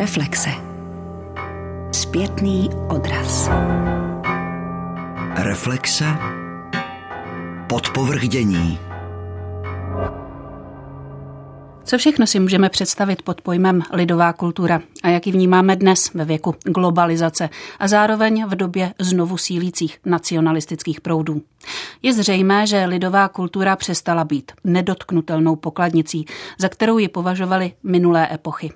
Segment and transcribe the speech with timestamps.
[0.00, 0.50] Reflexe.
[1.92, 3.50] Zpětný odraz.
[5.36, 6.04] Reflexe.
[7.68, 8.78] Podpovrchdění.
[11.84, 16.24] Co všechno si můžeme představit pod pojmem lidová kultura a jak ji vnímáme dnes ve
[16.24, 17.48] věku globalizace
[17.78, 21.42] a zároveň v době znovu sílících nacionalistických proudů?
[22.02, 26.26] Je zřejmé, že lidová kultura přestala být nedotknutelnou pokladnicí,
[26.58, 28.70] za kterou ji považovali minulé epochy.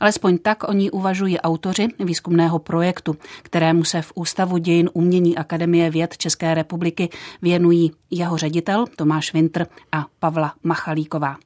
[0.00, 5.90] Alespoň tak o ní uvažují autoři výzkumného projektu, kterému se v Ústavu dějin umění Akademie
[5.90, 7.08] věd České republiky
[7.42, 11.36] věnují jeho ředitel Tomáš Vintr a Pavla Machalíková.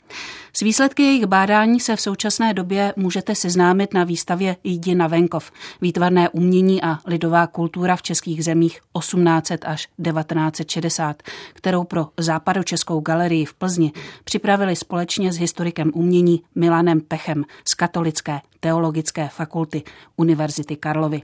[0.52, 5.52] S výsledky jejich bádání se v současné době můžete seznámit na výstavě Jdi na venkov,
[5.80, 13.44] výtvarné umění a lidová kultura v českých zemích 1800 až 1960, kterou pro západočeskou galerii
[13.44, 13.92] v Plzni
[14.24, 18.23] připravili společně s historikem umění Milanem Pechem z Katolické
[18.60, 19.82] teologické fakulty
[20.16, 21.22] Univerzity Karlovy.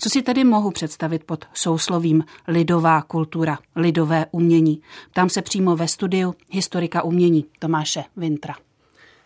[0.00, 4.82] Co si tedy mohu představit pod souslovím lidová kultura, lidové umění?
[5.12, 8.54] Tam se přímo ve studiu historika umění Tomáše Vintra.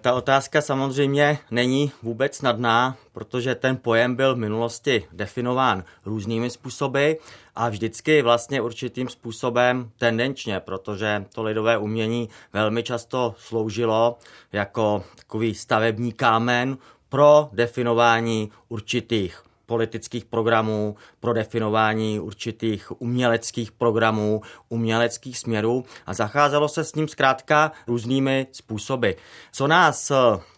[0.04, 7.12] Ta otázka samozřejmě není vůbec snadná, protože ten pojem byl v minulosti definován různými způsoby
[7.54, 14.18] a vždycky vlastně určitým způsobem tendenčně, protože to lidové umění velmi často sloužilo
[14.52, 16.78] jako takový stavební kámen
[17.14, 26.84] pro definování určitých politických programů, pro definování určitých uměleckých programů, uměleckých směrů a zacházelo se
[26.84, 29.10] s ním zkrátka různými způsoby.
[29.52, 30.12] Co nás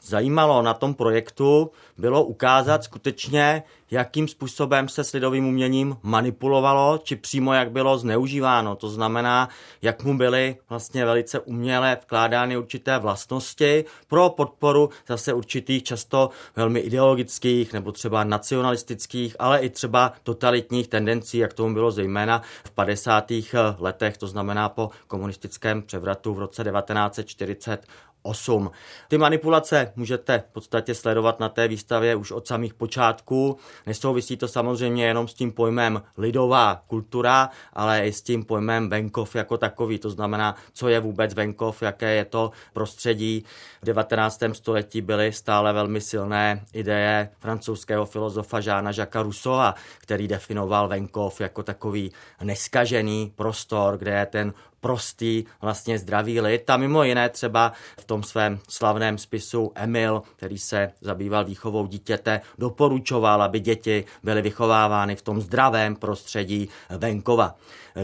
[0.06, 7.16] zajímalo na tom projektu, bylo ukázat skutečně, jakým způsobem se s lidovým uměním manipulovalo, či
[7.16, 8.76] přímo jak bylo zneužíváno.
[8.76, 9.48] To znamená,
[9.82, 16.80] jak mu byly vlastně velice uměle vkládány určité vlastnosti pro podporu zase určitých často velmi
[16.80, 23.32] ideologických nebo třeba nacionalistických, ale i třeba totalitních tendencí, jak tomu bylo zejména v 50.
[23.78, 27.86] letech, to znamená po komunistickém převratu v roce 1940
[28.26, 28.70] 8.
[29.08, 33.58] Ty manipulace můžete v podstatě sledovat na té výstavě už od samých počátků.
[33.86, 39.36] Nesouvisí to samozřejmě jenom s tím pojmem lidová kultura, ale i s tím pojmem venkov
[39.36, 39.98] jako takový.
[39.98, 43.44] To znamená, co je vůbec venkov, jaké je to prostředí.
[43.82, 44.42] V 19.
[44.52, 51.62] století byly stále velmi silné ideje francouzského filozofa Žána Jacques Rousseau, který definoval venkov jako
[51.62, 52.12] takový
[52.42, 56.70] neskažený prostor, kde je ten prostý, vlastně zdravý lid.
[56.70, 62.40] A mimo jiné třeba v tom svém slavném spisu Emil, který se zabýval výchovou dítěte,
[62.58, 67.54] doporučoval, aby děti byly vychovávány v tom zdravém prostředí venkova.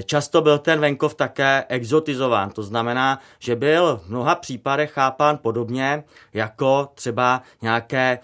[0.04, 6.04] Často byl ten venkov také exotizován, to znamená, že byl v mnoha případech chápán podobně
[6.34, 8.18] jako třeba nějaké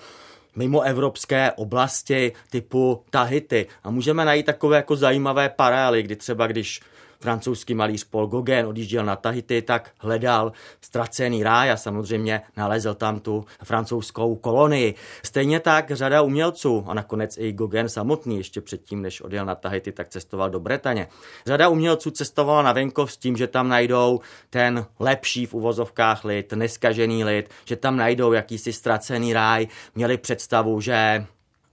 [0.56, 3.66] mimo evropské oblasti typu Tahiti.
[3.84, 6.80] A můžeme najít takové jako zajímavé paralely, kdy třeba když
[7.20, 13.20] francouzský malíř Paul Gauguin odjížděl na Tahiti, tak hledal ztracený ráj a samozřejmě nalezl tam
[13.20, 14.94] tu francouzskou kolonii.
[15.24, 19.92] Stejně tak řada umělců a nakonec i Gauguin samotný ještě předtím, než odjel na Tahiti,
[19.92, 21.08] tak cestoval do Bretaně.
[21.46, 24.20] Řada umělců cestovala na venkov s tím, že tam najdou
[24.50, 30.80] ten lepší v uvozovkách lid, neskažený lid, že tam najdou jakýsi ztracený ráj, měli představu,
[30.80, 31.26] že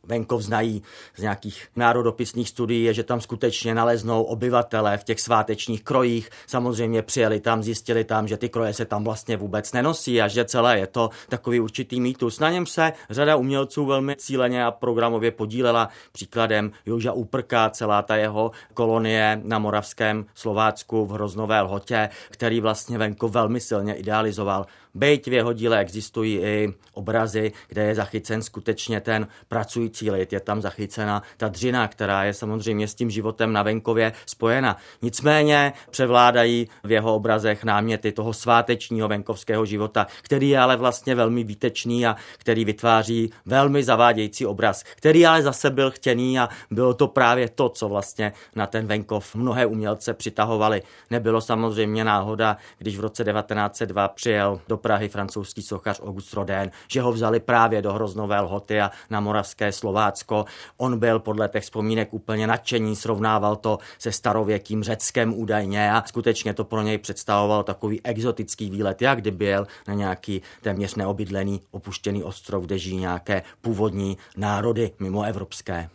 [0.05, 0.83] venkov znají
[1.15, 6.29] z nějakých národopisných studií, je, že tam skutečně naleznou obyvatele v těch svátečních krojích.
[6.47, 10.45] Samozřejmě přijeli tam, zjistili tam, že ty kroje se tam vlastně vůbec nenosí a že
[10.45, 12.39] celé je to takový určitý mýtus.
[12.39, 15.89] Na něm se řada umělců velmi cíleně a programově podílela.
[16.11, 22.97] Příkladem Joža Úprka, celá ta jeho kolonie na Moravském Slovácku v Hroznové Lhotě, který vlastně
[22.97, 24.65] venkov velmi silně idealizoval.
[24.95, 30.39] Byť v jeho díle existují i obrazy, kde je zachycen skutečně ten pracující lid, je
[30.39, 34.77] tam zachycena ta dřina, která je samozřejmě s tím životem na venkově spojena.
[35.01, 41.43] Nicméně převládají v jeho obrazech náměty toho svátečního venkovského života, který je ale vlastně velmi
[41.43, 47.07] výtečný a který vytváří velmi zavádějící obraz, který ale zase byl chtěný a bylo to
[47.07, 50.81] právě to, co vlastně na ten venkov mnohé umělce přitahovali.
[51.09, 57.01] Nebylo samozřejmě náhoda, když v roce 1902 přijel do Prahy francouzský sochař August Rodin, že
[57.01, 60.45] ho vzali právě do Hroznové lhoty a na Moravské Slovácko.
[60.77, 66.53] On byl podle těch vzpomínek úplně nadšení, srovnával to se starověkým Řeckem údajně a skutečně
[66.53, 72.23] to pro něj představoval takový exotický výlet, jak kdy byl na nějaký téměř neobydlený opuštěný
[72.23, 75.89] ostrov, kde žijí nějaké původní národy mimo evropské.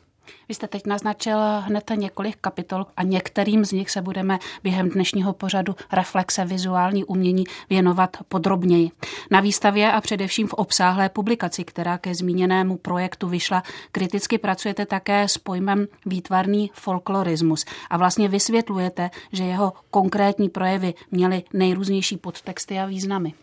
[0.49, 5.33] Vy jste teď naznačil hned několik kapitol a některým z nich se budeme během dnešního
[5.33, 8.91] pořadu reflexe vizuální umění věnovat podrobněji.
[9.31, 13.63] Na výstavě a především v obsáhlé publikaci, která ke zmíněnému projektu vyšla,
[13.93, 21.43] kriticky pracujete také s pojmem výtvarný folklorismus a vlastně vysvětlujete, že jeho konkrétní projevy měly
[21.53, 23.35] nejrůznější podtexty a významy.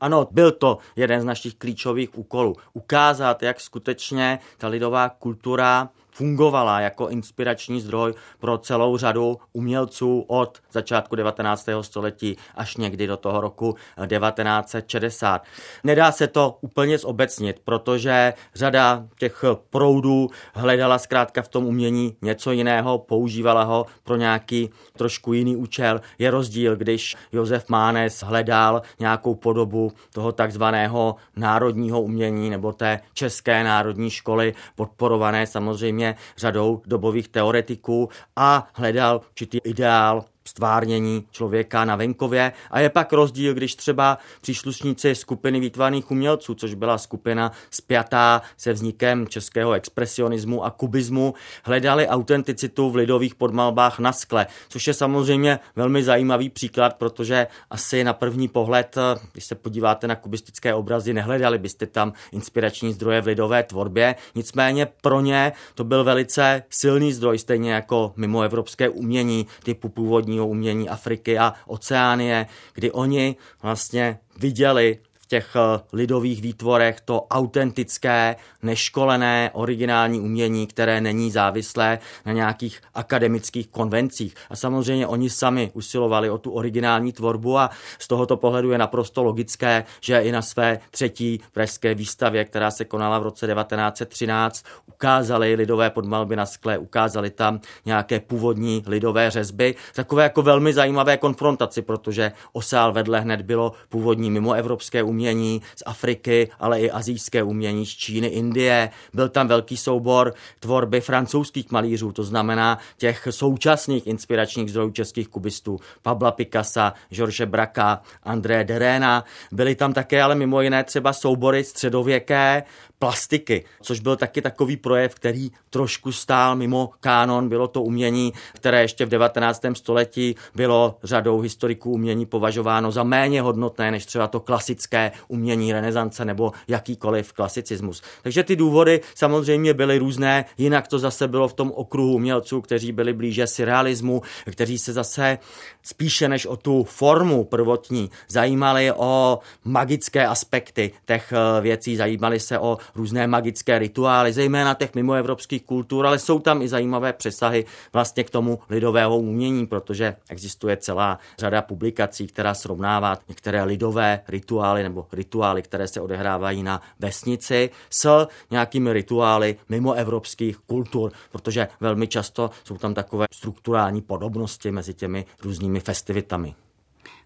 [0.00, 2.56] Ano, byl to jeden z našich klíčových úkolů.
[2.72, 10.58] Ukázat, jak skutečně ta lidová kultura fungovala jako inspirační zdroj pro celou řadu umělců od
[10.72, 11.68] začátku 19.
[11.80, 13.76] století až někdy do toho roku
[14.08, 15.42] 1960.
[15.84, 22.52] Nedá se to úplně zobecnit, protože řada těch proudů hledala zkrátka v tom umění něco
[22.52, 26.00] jiného, používala ho pro nějaký trošku jiný účel.
[26.18, 33.64] Je rozdíl, když Josef Mánes hledal nějakou podobu toho takzvaného národního umění nebo té české
[33.64, 42.52] národní školy, podporované samozřejmě řadou dobových teoretiků a hledal určitý ideál stvárnění člověka na venkově.
[42.70, 48.72] A je pak rozdíl, když třeba příslušníci skupiny výtvarných umělců, což byla skupina spjatá se
[48.72, 51.34] vznikem českého expresionismu a kubismu,
[51.64, 58.04] hledali autenticitu v lidových podmalbách na skle, což je samozřejmě velmi zajímavý příklad, protože asi
[58.04, 58.96] na první pohled,
[59.32, 64.88] když se podíváte na kubistické obrazy, nehledali byste tam inspirační zdroje v lidové tvorbě, nicméně
[65.02, 70.88] pro ně to byl velice silný zdroj, stejně jako mimo evropské umění typu původní umění
[70.88, 74.98] Afriky a Oceánie, kdy oni vlastně viděli
[75.28, 83.68] těch eh, lidových výtvorech to autentické, neškolené, originální umění, které není závislé na nějakých akademických
[83.68, 84.34] konvencích.
[84.50, 89.22] A samozřejmě oni sami usilovali o tu originální tvorbu a z tohoto pohledu je naprosto
[89.22, 95.54] logické, že i na své třetí pražské výstavě, která se konala v roce 1913, ukázali
[95.54, 99.74] lidové podmalby na skle, ukázali tam nějaké původní lidové řezby.
[99.94, 105.82] Takové jako velmi zajímavé konfrontaci, protože osál vedle hned bylo původní mimoevropské umění umění z
[105.86, 108.90] Afriky, ale i azijské umění z Číny, Indie.
[109.14, 115.78] Byl tam velký soubor tvorby francouzských malířů, to znamená těch současných inspiračních zdrojů českých kubistů,
[116.02, 119.24] Pabla Picassa, George Braka, André Derena.
[119.52, 122.62] Byly tam také ale mimo jiné třeba soubory středověké,
[122.98, 127.48] plastiky, což byl taky takový projev, který trošku stál mimo kánon.
[127.48, 129.62] Bylo to umění, které ještě v 19.
[129.72, 136.24] století bylo řadou historiků umění považováno za méně hodnotné než třeba to klasické umění renesance
[136.24, 138.02] nebo jakýkoliv klasicismus.
[138.22, 142.92] Takže ty důvody samozřejmě byly různé, jinak to zase bylo v tom okruhu umělců, kteří
[142.92, 145.38] byli blíže surrealismu, kteří se zase
[145.82, 152.58] spíše než o tu formu prvotní zajímali o magické aspekty těch eh, věcí, zajímali se
[152.58, 158.24] o různé magické rituály, zejména těch mimoevropských kultur, ale jsou tam i zajímavé přesahy vlastně
[158.24, 164.97] k tomu lidového umění, protože existuje celá řada publikací, která srovnává některé lidové rituály nebo
[165.12, 172.78] rituály, které se odehrávají na vesnici s nějakými rituály mimoevropských kultur, protože velmi často jsou
[172.78, 176.54] tam takové strukturální podobnosti mezi těmi různými festivitami.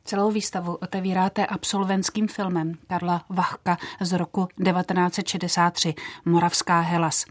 [0.04, 7.24] Celou výstavu otevíráte absolventským filmem Karla Vachka z roku 1963 Moravská Helas.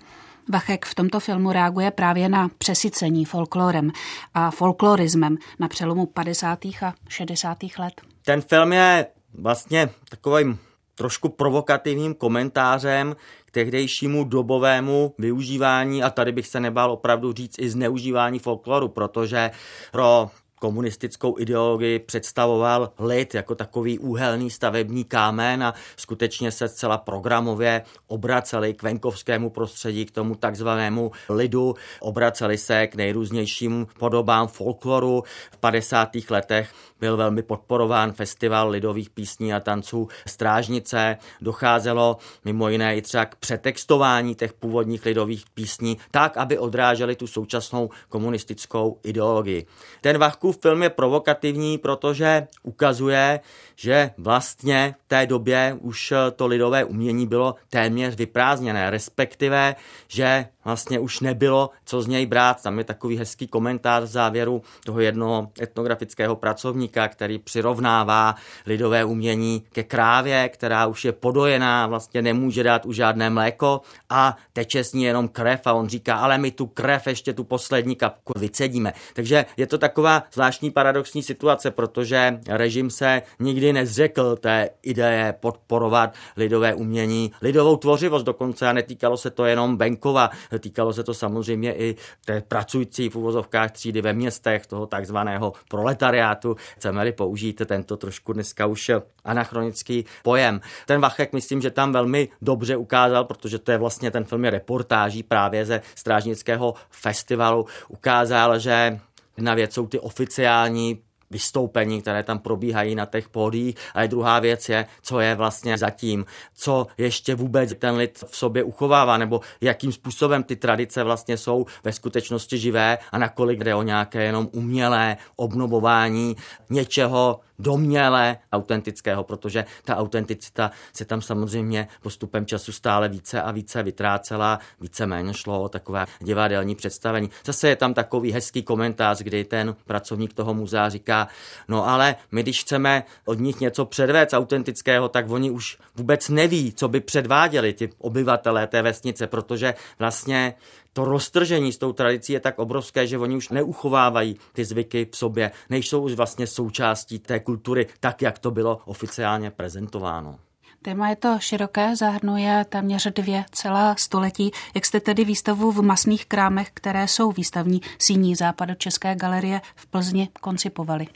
[0.49, 3.91] Vachek v tomto filmu reaguje právě na přesycení folklorem
[4.33, 6.65] a folklorismem na přelomu 50.
[6.65, 7.57] a 60.
[7.79, 8.01] let.
[8.25, 10.59] Ten film je vlastně takovým
[10.95, 17.69] trošku provokativním komentářem k tehdejšímu dobovému využívání a tady bych se nebál opravdu říct i
[17.69, 19.51] zneužívání folkloru, protože
[19.91, 20.29] pro
[20.61, 28.73] komunistickou ideologii představoval lid jako takový úhelný stavební kámen a skutečně se zcela programově obraceli
[28.73, 35.23] k venkovskému prostředí, k tomu takzvanému lidu, obraceli se k nejrůznějším podobám folkloru.
[35.51, 36.09] V 50.
[36.29, 41.17] letech byl velmi podporován festival lidových písní a tanců Strážnice.
[41.41, 47.27] Docházelo mimo jiné i třeba k přetextování těch původních lidových písní tak, aby odráželi tu
[47.27, 49.65] současnou komunistickou ideologii.
[50.01, 53.39] Ten Vachkův film je provokativní, protože ukazuje,
[53.75, 59.75] že vlastně v té době už to lidové umění bylo téměř vyprázdněné, respektive,
[60.07, 62.63] že vlastně už nebylo co z něj brát.
[62.63, 69.63] Tam je takový hezký komentář v závěru toho jednoho etnografického pracovníka, který přirovnává lidové umění
[69.71, 74.93] ke krávě, která už je podojená, vlastně nemůže dát už žádné mléko a teče s
[74.93, 78.93] ní jenom krev a on říká, ale my tu krev ještě tu poslední kapku vycedíme.
[79.13, 86.13] Takže je to taková zvláštní paradoxní situace, protože režim se nikdy nezřekl té ideje podporovat
[86.37, 91.75] lidové umění, lidovou tvořivost dokonce a netýkalo se to jenom venkova týkalo se to samozřejmě
[91.75, 96.55] i té pracující v uvozovkách třídy ve městech, toho takzvaného proletariátu.
[96.75, 98.91] Chceme-li použít tento trošku dneska už
[99.25, 100.61] anachronický pojem.
[100.85, 104.51] Ten Vachek myslím, že tam velmi dobře ukázal, protože to je vlastně ten film je
[104.51, 108.99] reportáží právě ze Strážnického festivalu, ukázal, že
[109.37, 114.69] Jedna věc jsou ty oficiální vystoupení, které tam probíhají na těch pódiích, ale druhá věc
[114.69, 119.91] je, co je vlastně zatím, co ještě vůbec ten lid v sobě uchovává, nebo jakým
[119.91, 125.17] způsobem ty tradice vlastně jsou ve skutečnosti živé a nakolik jde o nějaké jenom umělé
[125.35, 126.35] obnovování
[126.69, 133.83] něčeho, doměle autentického, protože ta autenticita se tam samozřejmě postupem času stále více a více
[133.83, 137.29] vytrácela, víceméně šlo o takové divadelní představení.
[137.45, 141.27] Zase je tam takový hezký komentář, kdy ten pracovník toho muzea říká,
[141.67, 146.73] no ale my když chceme od nich něco předvést autentického, tak oni už vůbec neví,
[146.73, 150.53] co by předváděli ti obyvatelé té vesnice, protože vlastně
[150.93, 155.17] to roztržení s tou tradicí je tak obrovské, že oni už neuchovávají ty zvyky v
[155.17, 160.39] sobě, nejsou už vlastně součástí té kultury tak, jak to bylo oficiálně prezentováno.
[160.81, 164.51] Téma je to široké, zahrnuje téměř dvě celá století.
[164.75, 168.35] Jak jste tedy výstavu v masných krámech, které jsou výstavní síní
[168.77, 171.07] České galerie v Plzni, koncipovali?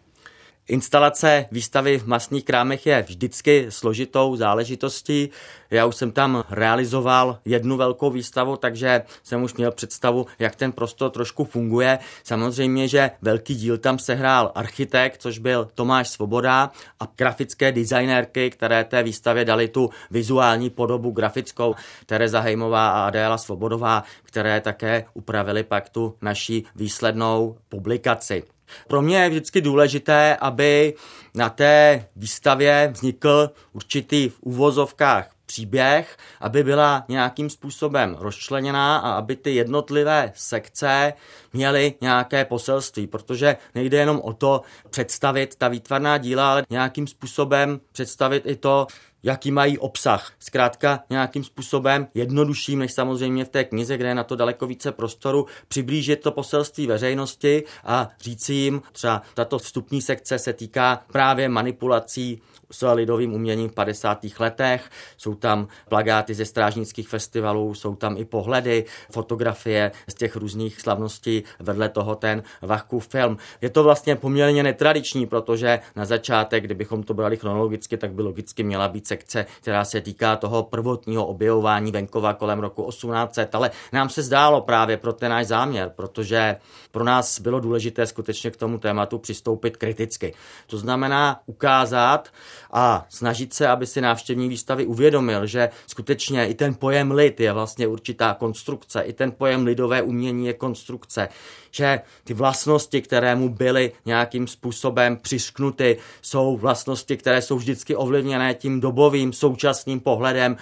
[0.68, 5.30] Instalace výstavy v masných krámech je vždycky složitou záležitostí.
[5.72, 10.72] Já už jsem tam realizoval jednu velkou výstavu, takže jsem už měl představu, jak ten
[10.72, 12.00] prostor trošku funguje.
[12.24, 18.84] Samozřejmě, že velký díl tam sehrál architekt, což byl Tomáš Svoboda a grafické designérky, které
[18.84, 25.64] té výstavě dali tu vizuální podobu grafickou, Tereza Hejmová a Adéla Svobodová, které také upravili
[25.64, 28.55] pak tu naší výslednou publikaci.
[28.88, 30.94] Pro mě je vždycky důležité, aby
[31.36, 39.36] na té výstavě vznikl určitý v úvozovkách příběh, aby byla nějakým způsobem rozčleněná a aby
[39.36, 41.14] ty jednotlivé sekce
[41.54, 47.80] měly nějaké poselství, protože nejde jenom o to představit ta výtvarná díla, ale nějakým způsobem
[47.92, 48.88] představit i to,
[49.26, 50.34] jaký mají obsah.
[50.40, 54.92] Zkrátka nějakým způsobem jednodušším než samozřejmě v té knize, kde je na to daleko více
[54.92, 61.50] prostoru, přiblížit to poselství veřejnosti a říci jim, třeba tato vstupní sekce se týká právě
[61.50, 62.42] manipulací
[62.76, 64.26] s lidovým uměním v 50.
[64.40, 64.90] letech.
[65.18, 71.44] Jsou tam plagáty ze strážnických festivalů, jsou tam i pohledy, fotografie z těch různých slavností,
[71.60, 73.38] vedle toho ten Vachkův film.
[73.62, 78.64] Je to vlastně poměrně netradiční, protože na začátek, kdybychom to brali chronologicky, tak by logicky
[78.64, 84.10] měla být sekce, která se týká toho prvotního objevování venkova kolem roku 1800, ale nám
[84.10, 86.58] se zdálo právě pro ten náš záměr, protože
[86.92, 90.34] pro nás bylo důležité skutečně k tomu tématu přistoupit kriticky.
[90.68, 92.30] To znamená ukázat,
[92.72, 97.54] a snažit se, aby si návštěvník výstavy uvědomil, že skutečně i ten pojem lid je
[97.54, 101.30] vlastně určitá konstrukce, i ten pojem lidové umění je konstrukce,
[101.72, 108.54] že ty vlastnosti, které mu byly nějakým způsobem přisknuty, jsou vlastnosti, které jsou vždycky ovlivněné
[108.54, 110.58] tím dobovým současným pohledem,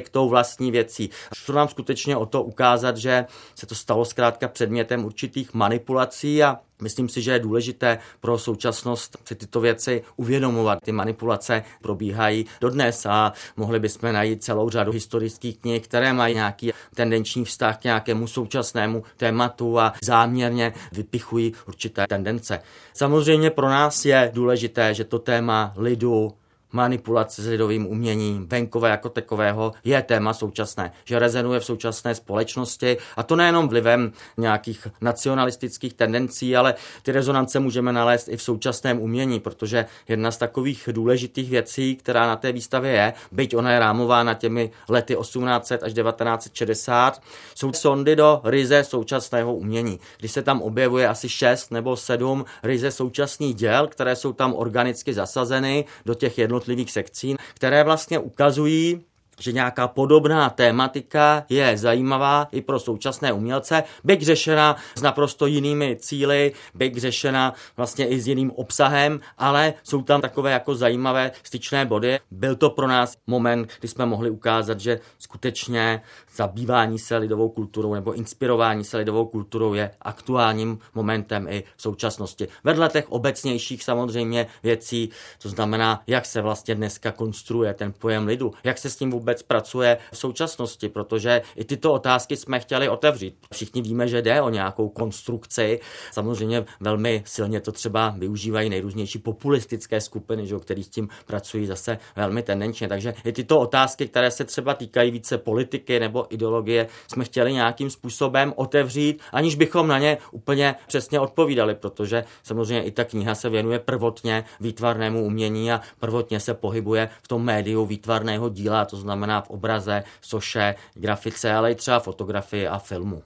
[0.00, 1.10] k tou vlastní věcí.
[1.34, 6.58] Šlo nám skutečně o to ukázat, že se to stalo zkrátka předmětem určitých manipulací a
[6.82, 10.78] Myslím si, že je důležité pro současnost si tyto věci uvědomovat.
[10.84, 16.72] Ty manipulace probíhají dodnes a mohli bychom najít celou řadu historických knih, které mají nějaký
[16.94, 22.62] tendenční vztah k nějakému současnému tématu a záměrně vypichují určité tendence.
[22.94, 26.32] Samozřejmě pro nás je důležité, že to téma lidu,
[26.72, 32.96] manipulace s lidovým uměním, venkové jako takového, je téma současné, že rezonuje v současné společnosti
[33.16, 39.00] a to nejenom vlivem nějakých nacionalistických tendencí, ale ty rezonance můžeme nalézt i v současném
[39.00, 43.78] umění, protože jedna z takových důležitých věcí, která na té výstavě je, byť ona je
[43.78, 47.22] rámována těmi lety 1800 až 1960,
[47.54, 52.90] jsou sondy do ryze současného umění, kdy se tam objevuje asi šest nebo sedm ryze
[52.90, 59.00] současných děl, které jsou tam organicky zasazeny do těch jednotlivých jednotlivých sekcí, které vlastně ukazují,
[59.40, 65.96] že nějaká podobná tématika je zajímavá i pro současné umělce, byť řešena s naprosto jinými
[66.00, 71.84] cíly, byť řešena vlastně i s jiným obsahem, ale jsou tam takové jako zajímavé styčné
[71.84, 72.18] body.
[72.30, 76.02] Byl to pro nás moment, kdy jsme mohli ukázat, že skutečně
[76.36, 82.48] zabývání se lidovou kulturou nebo inspirování se lidovou kulturou je aktuálním momentem i v současnosti.
[82.64, 85.10] Vedle těch obecnějších samozřejmě věcí,
[85.42, 89.42] to znamená, jak se vlastně dneska konstruuje ten pojem lidu, jak se s tím vůbec
[89.42, 93.34] pracuje v současnosti, protože i tyto otázky jsme chtěli otevřít.
[93.52, 95.80] Všichni víme, že jde o nějakou konstrukci.
[96.12, 101.98] Samozřejmě velmi silně to třeba využívají nejrůznější populistické skupiny, že, který s tím pracují zase
[102.16, 102.88] velmi tendenčně.
[102.88, 107.90] Takže i tyto otázky, které se třeba týkají více politiky nebo ideologie, jsme chtěli nějakým
[107.90, 113.48] způsobem otevřít, aniž bychom na ně úplně přesně odpovídali, protože samozřejmě i ta kniha se
[113.48, 119.40] věnuje prvotně výtvarnému umění a prvotně se pohybuje v tom médiu výtvarného díla, to znamená
[119.40, 123.22] v obraze, soše, grafice, ale i třeba fotografii a filmu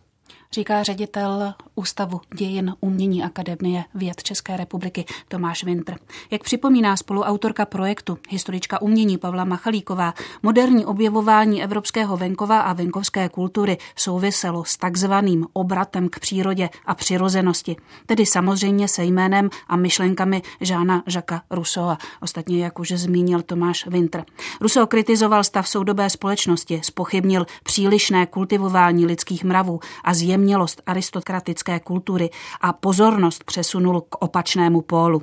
[0.54, 5.98] říká ředitel Ústavu dějin umění Akademie věd České republiky Tomáš Winter.
[6.30, 13.78] Jak připomíná spoluautorka projektu, historička umění Pavla Machalíková, moderní objevování evropského venkova a venkovské kultury
[13.96, 17.76] souviselo s takzvaným obratem k přírodě a přirozenosti,
[18.06, 24.24] tedy samozřejmě se jménem a myšlenkami Žána Žaka Rousseau, ostatně jak už zmínil Tomáš Winter.
[24.60, 32.30] Rousseau kritizoval stav soudobé společnosti, spochybnil přílišné kultivování lidských mravů a zjem zjemnělost aristokratické kultury
[32.60, 35.22] a pozornost přesunul k opačnému pólu.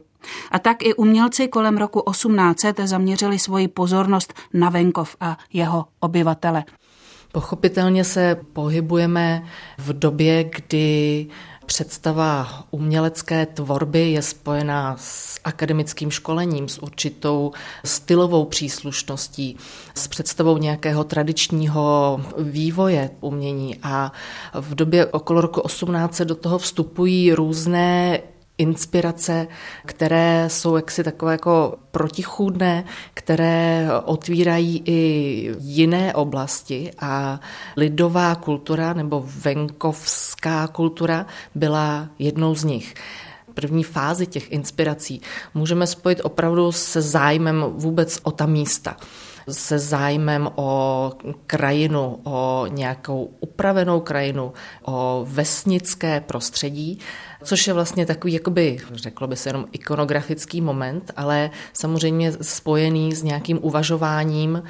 [0.52, 6.64] A tak i umělci kolem roku 1800 zaměřili svoji pozornost na venkov a jeho obyvatele.
[7.32, 9.44] Pochopitelně se pohybujeme
[9.78, 11.28] v době, kdy
[11.68, 17.52] Představa umělecké tvorby je spojená s akademickým školením, s určitou
[17.86, 19.58] stylovou příslušností,
[19.96, 23.76] s představou nějakého tradičního vývoje umění.
[23.84, 24.12] A
[24.54, 28.20] v době okolo roku 18 do toho vstupují různé
[28.58, 29.48] inspirace,
[29.86, 32.84] které jsou jaksi takové jako protichůdné,
[33.14, 36.92] které otvírají i jiné oblasti.
[37.00, 37.40] A
[37.78, 42.94] lidová kultura nebo venkovská kultura byla jednou z nich.
[43.54, 45.22] První fázi těch inspirací.
[45.54, 48.98] Můžeme spojit opravdu se zájmem vůbec o ta místa.
[49.50, 51.12] Se zájmem o
[51.48, 54.54] krajinu, o nějakou upravenou krajinu,
[54.86, 57.00] o vesnické prostředí,
[57.44, 63.24] což je vlastně takový, jakoby, řeklo by se jenom ikonografický moment, ale samozřejmě spojený s
[63.24, 64.64] nějakým uvažováním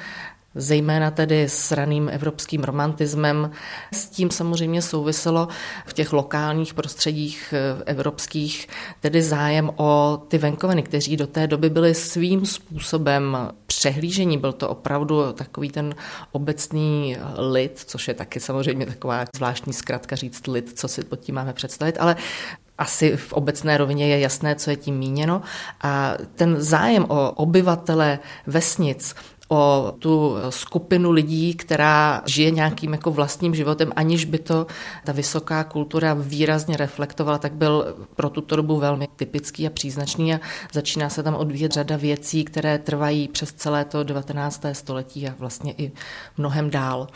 [0.54, 3.50] zejména tedy s raným evropským romantismem.
[3.92, 5.48] S tím samozřejmě souviselo
[5.86, 8.68] v těch lokálních prostředích eh, evropských
[9.00, 13.36] tedy zájem o ty venkoviny, kteří do té doby byli svým způsobem
[13.66, 14.38] přehlížení.
[14.38, 15.94] Byl to opravdu takový ten
[16.32, 17.16] obecný
[17.52, 21.52] lid, což je taky samozřejmě taková zvláštní zkratka říct lid, co si pod tím máme
[21.52, 22.16] představit, ale
[22.78, 25.42] asi v obecné rovině je jasné, co je tím míněno.
[25.82, 29.14] A ten zájem o obyvatele vesnic
[29.48, 34.66] o tu skupinu lidí, která žije nějakým jako vlastním životem, aniž by to
[35.04, 40.40] ta vysoká kultura výrazně reflektovala, tak byl pro tuto dobu velmi typický a příznačný a
[40.72, 44.62] začíná se tam odvíjet řada věcí, které trvají přes celé to 19.
[44.72, 45.92] století a vlastně i
[46.36, 47.08] mnohem dál.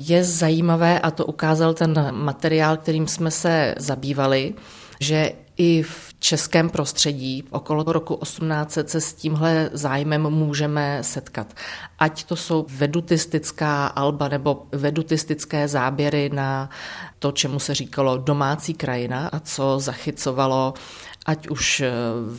[0.00, 4.54] Je zajímavé, a to ukázal ten materiál, kterým jsme se zabývali,
[5.00, 11.54] že i v českém prostředí okolo roku 1800 se s tímhle zájmem můžeme setkat.
[11.98, 16.70] Ať to jsou vedutistická alba nebo vedutistické záběry na
[17.18, 20.74] to, čemu se říkalo domácí krajina a co zachycovalo
[21.28, 21.82] ať už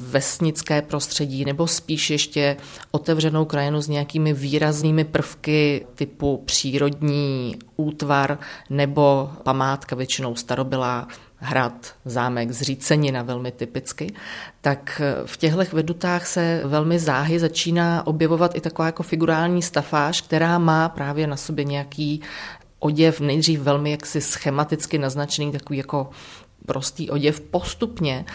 [0.09, 2.57] vesnické prostředí, nebo spíš ještě
[2.91, 8.37] otevřenou krajinu s nějakými výraznými prvky typu přírodní útvar
[8.69, 14.13] nebo památka, většinou starobylá, hrad, zámek, zřícenina velmi typicky,
[14.61, 20.57] tak v těchto vedutách se velmi záhy začíná objevovat i taková jako figurální stafáž, která
[20.57, 22.21] má právě na sobě nějaký
[22.79, 26.09] oděv, nejdřív velmi jaksi schematicky naznačený, takový jako
[26.69, 28.25] prostý oděv, postupně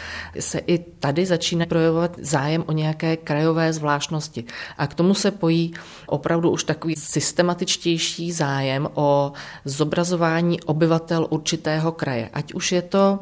[0.41, 4.45] se i tady začíná projevovat zájem o nějaké krajové zvláštnosti.
[4.79, 5.75] A k tomu se pojí
[6.07, 9.33] opravdu už takový systematičtější zájem o
[9.65, 12.31] zobrazování obyvatel určitého kraje.
[12.33, 13.19] Ať už je to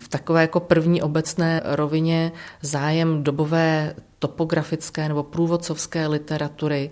[0.00, 6.90] v takové jako první obecné rovině zájem dobové topografické nebo průvodcovské literatury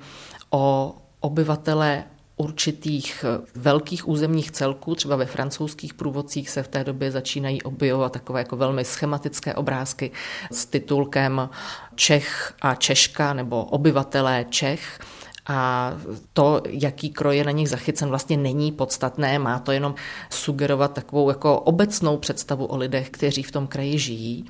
[0.51, 2.05] o obyvatele
[2.40, 8.12] určitých eh, velkých územních celků, třeba ve francouzských průvodcích se v té době začínají objevovat
[8.12, 10.11] takové jako velmi schematické obrázky
[10.53, 11.48] s titulkem
[11.94, 15.00] Čech a Češka nebo obyvatelé Čech.
[15.46, 15.92] A
[16.33, 19.94] to, jaký kroj je na nich zachycen, vlastně není podstatné, má to jenom
[20.31, 24.46] sugerovat takovou jako obecnou představu o lidech, kteří v tom kraji žijí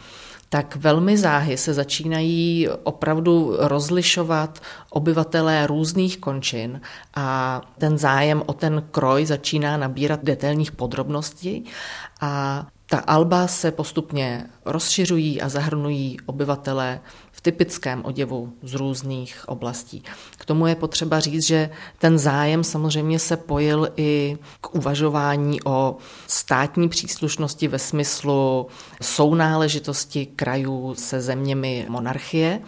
[0.52, 4.60] tak velmi záhy se začínají opravdu rozlišovat
[4.90, 6.80] obyvatelé různých končin
[7.14, 11.64] a ten zájem o ten kroj začíná nabírat detailních podrobností
[12.20, 17.00] a Ta alba se postupně rozšiřují a zahrnují obyvatele
[17.40, 20.02] v typickém oděvu z různých oblastí.
[20.38, 25.96] K tomu je potřeba říct, že ten zájem samozřejmě se pojil i k uvažování o
[26.26, 28.66] státní příslušnosti ve smyslu
[29.02, 32.60] sounáležitosti krajů se zeměmi monarchie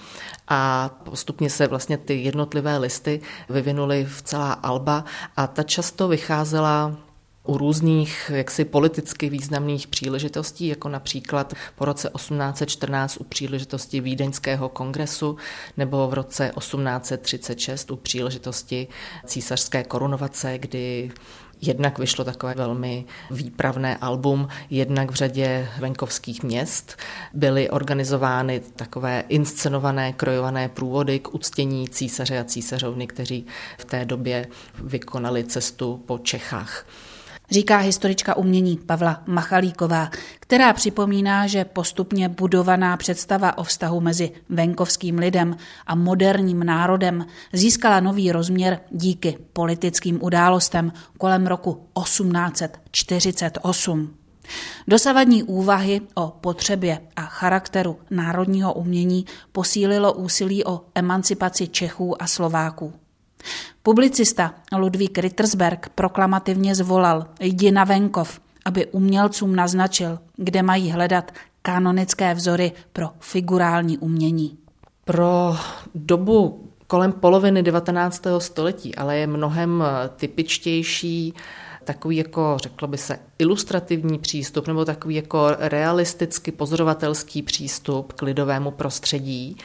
[0.48, 5.04] a postupně se vlastně ty jednotlivé listy vyvinuly v celá alba
[5.36, 6.96] a ta často vycházela
[7.44, 15.36] u různých jaksi politicky významných příležitostí, jako například po roce 1814 u příležitosti Vídeňského kongresu
[15.76, 18.88] nebo v roce 1836 u příležitosti
[19.26, 21.10] císařské korunovace, kdy
[21.64, 26.96] Jednak vyšlo takové velmi výpravné album, jednak v řadě venkovských měst
[27.34, 33.46] byly organizovány takové inscenované, krojované průvody k uctění císaře a císařovny, kteří
[33.78, 34.46] v té době
[34.82, 36.86] vykonali cestu po Čechách
[37.52, 40.10] říká historička umění Pavla Machalíková,
[40.40, 48.00] která připomíná, že postupně budovaná představa o vztahu mezi venkovským lidem a moderním národem získala
[48.00, 54.14] nový rozměr díky politickým událostem kolem roku 1848.
[54.88, 63.01] Dosavadní úvahy o potřebě a charakteru národního umění posílilo úsilí o emancipaci Čechů a Slováků.
[63.82, 72.34] Publicista Ludvík Rittersberg proklamativně zvolal jdi na venkov, aby umělcům naznačil, kde mají hledat kanonické
[72.34, 74.58] vzory pro figurální umění.
[75.04, 75.56] Pro
[75.94, 78.26] dobu kolem poloviny 19.
[78.38, 79.84] století, ale je mnohem
[80.16, 81.34] typičtější
[81.84, 88.70] takový jako, řeklo by se, ilustrativní přístup nebo takový jako realisticky pozorovatelský přístup k lidovému
[88.70, 89.56] prostředí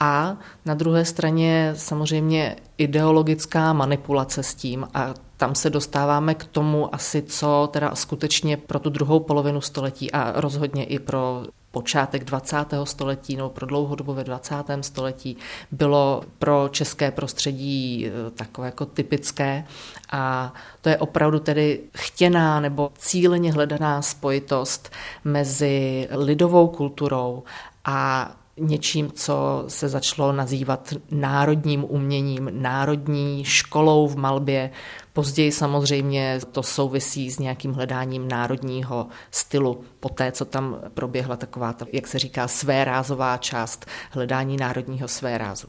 [0.00, 6.94] a na druhé straně samozřejmě ideologická manipulace s tím a tam se dostáváme k tomu
[6.94, 12.56] asi, co teda skutečně pro tu druhou polovinu století a rozhodně i pro počátek 20.
[12.84, 14.54] století nebo pro ve 20.
[14.80, 15.36] století
[15.70, 19.66] bylo pro české prostředí eh, takové jako typické
[20.12, 24.92] a to je opravdu tedy chtěná nebo cíleně hledaná spojitost
[25.24, 27.42] mezi lidovou kulturou
[27.84, 34.70] a něčím, co se začalo nazývat národním uměním, národní školou v malbě.
[35.12, 41.74] Později samozřejmě to souvisí s nějakým hledáním národního stylu, po té, co tam proběhla taková,
[41.92, 45.68] jak se říká, svérázová část hledání národního svérázu.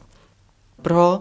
[0.82, 1.20] Pro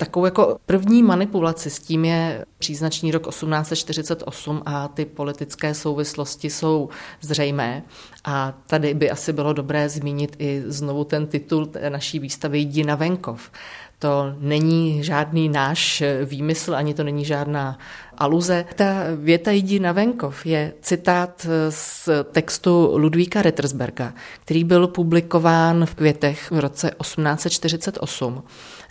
[0.00, 6.88] takovou jako první manipulaci s tím je příznačný rok 1848 a ty politické souvislosti jsou
[7.20, 7.82] zřejmé.
[8.24, 12.94] A tady by asi bylo dobré zmínit i znovu ten titul naší výstavy Jdi na
[12.94, 13.50] venkov.
[13.98, 17.78] To není žádný náš výmysl, ani to není žádná
[18.18, 18.64] aluze.
[18.74, 18.84] Ta
[19.16, 26.50] věta Jdi na venkov je citát z textu Ludvíka Rittersberga, který byl publikován v Květech
[26.50, 28.42] v roce 1848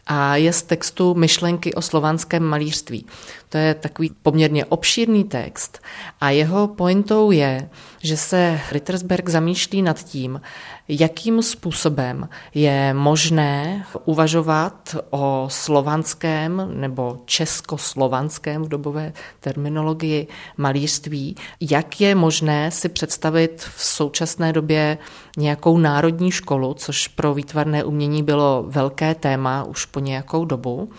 [0.10, 3.06] a je z textu Myšlenky o slovanském malířství.
[3.50, 5.80] To je takový poměrně obšírný text
[6.22, 7.70] a jeho pointou je,
[8.04, 10.42] že se Rittersberg zamýšlí nad tím,
[10.88, 22.16] jakým způsobem je možné uvažovat o slovanském nebo českoslovanském v dobové terminologii malířství, jak je
[22.16, 24.98] možné si představit v současné době
[25.38, 30.90] nějakou národní školu, což pro výtvarné umění bylo velké téma už po nějakou dobu.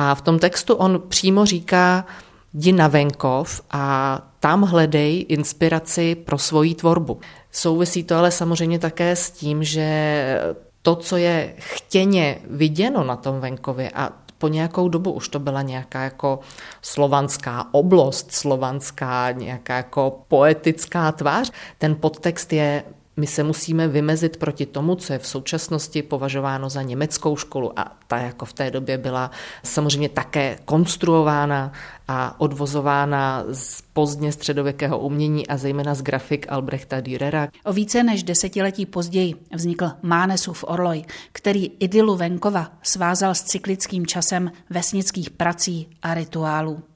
[0.00, 2.06] A v tom textu on přímo říká,
[2.54, 7.20] jdi na venkov a tam hledej inspiraci pro svoji tvorbu.
[7.52, 10.40] Souvisí to ale samozřejmě také s tím, že
[10.82, 15.62] to, co je chtěně viděno na tom venkově a po nějakou dobu už to byla
[15.62, 16.40] nějaká jako
[16.82, 21.52] slovanská oblost, slovanská nějaká jako poetická tvář.
[21.78, 22.84] Ten podtext je
[23.20, 27.96] my se musíme vymezit proti tomu, co je v současnosti považováno za německou školu a
[28.06, 29.30] ta jako v té době byla
[29.62, 31.72] samozřejmě také konstruována
[32.08, 37.48] a odvozována z pozdně středověkého umění a zejména z grafik Albrechta Dürera.
[37.64, 44.52] O více než desetiletí později vznikl Mánesův Orloj, který idylu venkova svázal s cyklickým časem
[44.70, 46.89] vesnických prací a rituálů.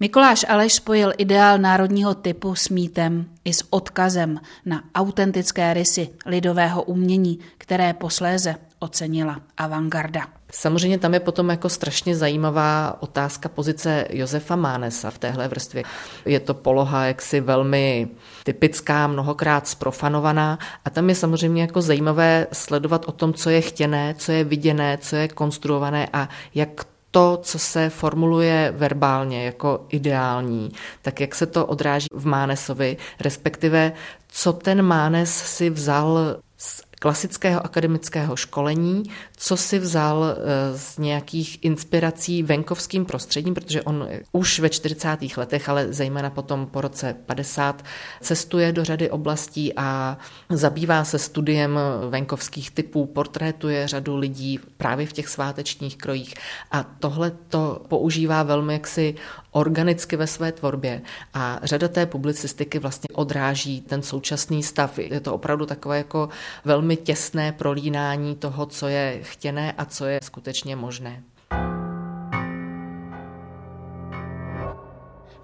[0.00, 6.82] Mikuláš Aleš spojil ideál národního typu s mýtem i s odkazem na autentické rysy lidového
[6.82, 10.26] umění, které posléze ocenila avantgarda.
[10.52, 15.82] Samozřejmě tam je potom jako strašně zajímavá otázka pozice Josefa Mánesa v téhle vrstvě.
[16.24, 18.08] Je to poloha jaksi velmi
[18.44, 24.14] typická, mnohokrát sprofanovaná a tam je samozřejmě jako zajímavé sledovat o tom, co je chtěné,
[24.18, 30.72] co je viděné, co je konstruované a jak to, co se formuluje verbálně jako ideální,
[31.02, 33.92] tak jak se to odráží v Mánesovi, respektive
[34.28, 39.02] co ten Mánes si vzal z klasického akademického školení,
[39.36, 45.18] co si vzal eh, z nějakých inspirací venkovským prostředím, protože on už ve 40.
[45.36, 47.84] letech, ale zejména potom po roce 50,
[48.20, 50.18] cestuje do řady oblastí a
[50.50, 51.78] zabývá se studiem
[52.10, 56.34] venkovských typů, portrétuje řadu lidí právě v těch svátečních krojích
[56.70, 59.14] a tohle to používá velmi jaksi
[59.54, 61.02] organicky ve své tvorbě
[61.34, 64.98] a řada té publicistiky vlastně odráží ten současný stav.
[64.98, 66.28] Je to opravdu takové jako
[66.64, 71.22] velmi těsné prolínání toho, co je chtěné a co je skutečně možné.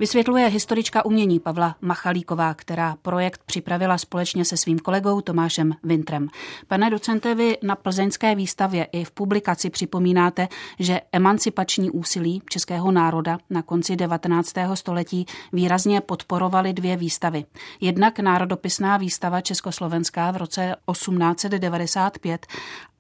[0.01, 6.29] Vysvětluje historička umění Pavla Machalíková, která projekt připravila společně se svým kolegou Tomášem Vintrem.
[6.69, 13.39] Pane docente, vy na plzeňské výstavě i v publikaci připomínáte, že emancipační úsilí českého národa
[13.51, 14.53] na konci 19.
[14.75, 17.45] století výrazně podporovaly dvě výstavy.
[17.81, 22.47] Jednak národopisná výstava Československá v roce 1895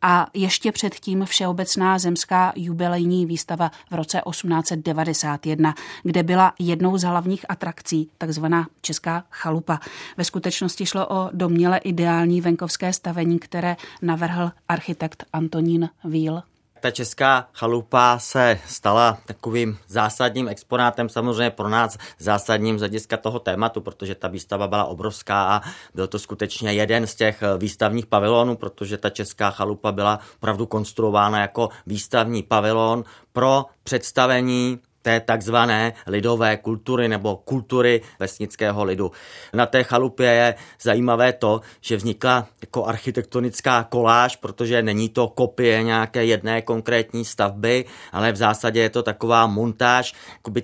[0.02, 7.44] a ještě předtím Všeobecná zemská jubilejní výstava v roce 1891, kde byla jednou z hlavních
[7.48, 9.80] atrakcí takzvaná Česká chalupa.
[10.16, 16.42] Ve skutečnosti šlo o doměle ideální venkovské stavení, které navrhl architekt Antonín Víl.
[16.80, 23.38] Ta česká chalupa se stala takovým zásadním exponátem, samozřejmě pro nás zásadním z hlediska toho
[23.38, 25.60] tématu, protože ta výstava byla obrovská a
[25.94, 31.40] byl to skutečně jeden z těch výstavních pavilonů, protože ta česká chalupa byla opravdu konstruována
[31.40, 39.12] jako výstavní pavilon pro představení té takzvané lidové kultury nebo kultury vesnického lidu.
[39.54, 45.82] Na té chalupě je zajímavé to, že vznikla jako architektonická koláž, protože není to kopie
[45.82, 50.14] nějaké jedné konkrétní stavby, ale v zásadě je to taková montáž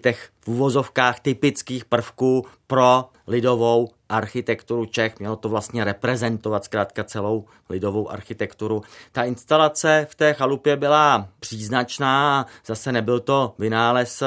[0.07, 5.19] těch v uvozovkách typických prvků pro lidovou architekturu Čech.
[5.19, 8.83] Mělo to vlastně reprezentovat zkrátka celou lidovou architekturu.
[9.13, 14.23] Ta instalace v té chalupě byla příznačná, zase nebyl to vynález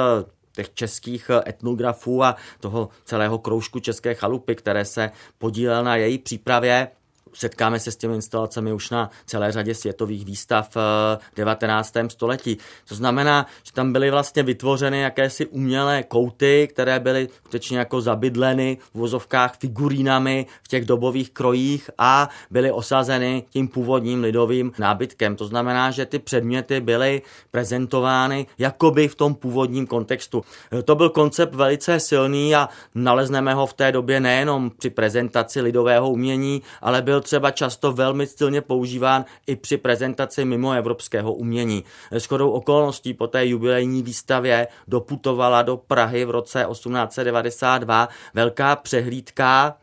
[0.51, 6.87] těch českých etnografů a toho celého kroužku České chalupy, které se podílel na její přípravě
[7.33, 11.93] setkáme se s těmi instalacemi už na celé řadě světových výstav v 19.
[12.07, 12.57] století.
[12.87, 18.77] To znamená, že tam byly vlastně vytvořeny jakési umělé kouty, které byly skutečně jako zabydleny
[18.93, 25.35] v vozovkách figurínami v těch dobových krojích a byly osazeny tím původním lidovým nábytkem.
[25.35, 30.43] To znamená, že ty předměty byly prezentovány jakoby v tom původním kontextu.
[30.85, 36.09] To byl koncept velice silný a nalezneme ho v té době nejenom při prezentaci lidového
[36.09, 41.83] umění, ale byl třeba často velmi silně používán i při prezentaci mimo evropského umění.
[42.17, 49.77] Shodou okolností po té jubilejní výstavě doputovala do Prahy v roce 1892 velká přehlídka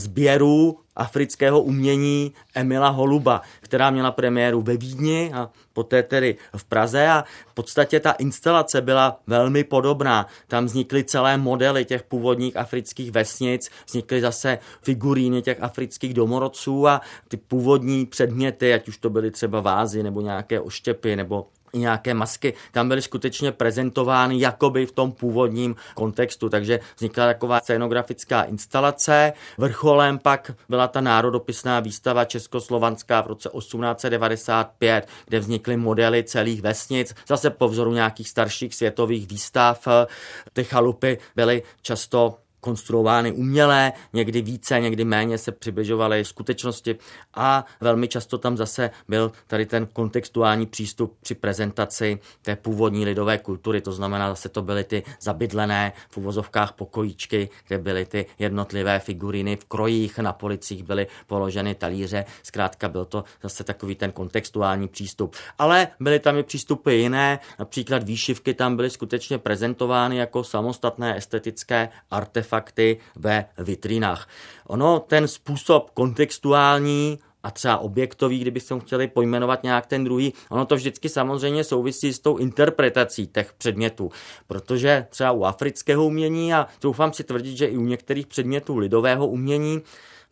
[0.00, 7.08] sběrů afrického umění Emila Holuba, která měla premiéru ve Vídni a poté tedy v Praze
[7.08, 10.26] a v podstatě ta instalace byla velmi podobná.
[10.48, 17.00] Tam vznikly celé modely těch původních afrických vesnic, vznikly zase figuríny těch afrických domorodců a
[17.28, 22.54] ty původní předměty, ať už to byly třeba vázy nebo nějaké oštěpy nebo nějaké masky
[22.72, 29.32] tam byly skutečně prezentovány jakoby v tom původním kontextu, takže vznikla taková scénografická instalace.
[29.58, 37.14] Vrcholem pak byla ta národopisná výstava Českoslovanská v roce 1895, kde vznikly modely celých vesnic,
[37.28, 39.88] zase po vzoru nějakých starších světových výstav.
[40.52, 46.96] Ty chalupy byly často konstruovány umělé, někdy více, někdy méně se přibližovaly skutečnosti.
[47.34, 53.38] A velmi často tam zase byl tady ten kontextuální přístup při prezentaci té původní lidové
[53.38, 58.98] kultury, to znamená zase to byly ty zabydlené v uvozovkách pokojíčky, kde byly ty jednotlivé
[58.98, 64.88] figuriny v krojích, na policích byly položeny talíře, zkrátka byl to zase takový ten kontextuální
[64.88, 65.36] přístup.
[65.58, 71.88] Ale byly tam i přístupy jiné, například výšivky tam byly skutečně prezentovány jako samostatné estetické
[72.10, 74.28] artefakty artefakty ve vitrinách.
[74.66, 80.76] Ono, ten způsob kontextuální a třeba objektový, kdybychom chtěli pojmenovat nějak ten druhý, ono to
[80.76, 84.10] vždycky samozřejmě souvisí s tou interpretací těch předmětů,
[84.46, 89.26] protože třeba u afrického umění a doufám si tvrdit, že i u některých předmětů lidového
[89.26, 89.82] umění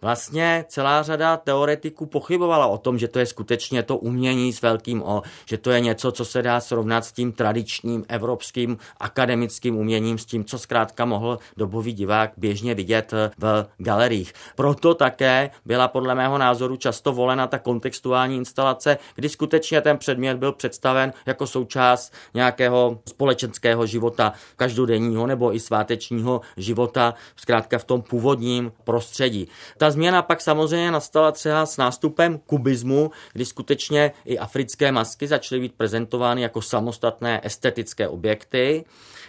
[0.03, 5.03] vlastně celá řada teoretiků pochybovala o tom, že to je skutečně to umění s velkým
[5.03, 10.19] O, že to je něco, co se dá srovnat s tím tradičním evropským akademickým uměním,
[10.19, 14.33] s tím, co zkrátka mohl dobový divák běžně vidět v galeriích.
[14.57, 20.37] Proto také byla podle mého názoru často volena ta kontextuální instalace, kdy skutečně ten předmět
[20.37, 28.03] byl představen jako součást nějakého společenského života, každodenního nebo i svátečního života, zkrátka v tom
[28.03, 29.49] původním prostředí.
[29.77, 35.61] Ta změna pak samozřejmě nastala třeba s nástupem kubismu, kdy skutečně i africké masky začaly
[35.61, 38.85] být prezentovány jako samostatné estetické objekty.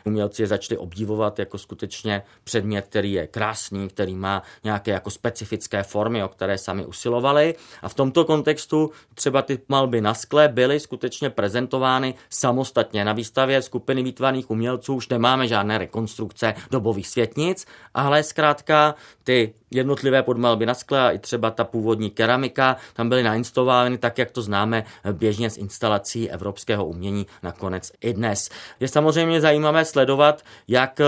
[0.05, 5.83] Umělci je začali obdivovat jako skutečně předmět, který je krásný, který má nějaké jako specifické
[5.83, 7.55] formy, o které sami usilovali.
[7.81, 13.05] A v tomto kontextu třeba ty malby na skle byly skutečně prezentovány samostatně.
[13.05, 20.23] Na výstavě skupiny výtvarných umělců už nemáme žádné rekonstrukce dobových světnic, ale zkrátka ty jednotlivé
[20.23, 24.83] podmalby na skle i třeba ta původní keramika tam byly nainstalovány tak, jak to známe
[25.11, 28.49] běžně z instalací evropského umění nakonec i dnes.
[28.79, 31.05] Je samozřejmě zajímavé sledovat, jak eh,